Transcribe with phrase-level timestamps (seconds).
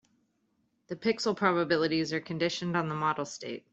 [0.87, 3.67] The pixel probabilities are conditioned on the model state.